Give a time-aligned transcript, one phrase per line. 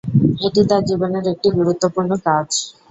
[0.45, 2.47] এটি তাঁর জীবনের একটি গুরুত্বপূর্ণ কাজ।